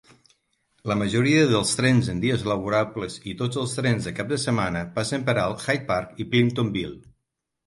La 0.91 0.95
majoria 1.01 1.43
dels 1.51 1.73
trens 1.79 2.09
en 2.13 2.23
dies 2.23 2.45
laborables, 2.51 3.19
i 3.33 3.35
tots 3.43 3.61
els 3.65 3.77
trens 3.81 4.09
de 4.09 4.15
cap 4.21 4.33
de 4.33 4.41
setmana, 4.45 4.83
passen 4.97 5.29
per 5.29 5.37
alt 5.45 5.69
Hyde 5.69 5.87
Park 5.93 6.19
i 6.25 6.29
Plimptonville. 6.35 6.97